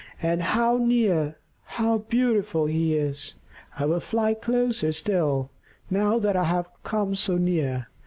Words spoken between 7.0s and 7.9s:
so near.